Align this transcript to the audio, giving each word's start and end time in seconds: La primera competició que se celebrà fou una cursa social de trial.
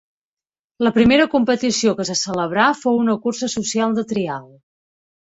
La 0.85 0.91
primera 0.93 1.25
competició 1.33 1.93
que 1.99 2.05
se 2.09 2.15
celebrà 2.21 2.69
fou 2.79 2.97
una 3.01 3.15
cursa 3.27 3.51
social 3.57 3.93
de 3.99 4.05
trial. 4.13 4.49